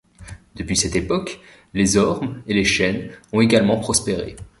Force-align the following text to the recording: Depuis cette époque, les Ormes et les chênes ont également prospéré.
Depuis 0.55 0.75
cette 0.75 0.95
époque, 0.95 1.39
les 1.75 1.95
Ormes 1.95 2.41
et 2.47 2.55
les 2.55 2.63
chênes 2.65 3.11
ont 3.33 3.39
également 3.39 3.79
prospéré. 3.79 4.35